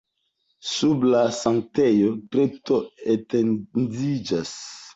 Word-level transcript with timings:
Sub 0.69 1.03
la 1.15 1.19
sanktejo 1.41 2.09
kripto 2.33 2.81
etendiĝas. 3.17 4.59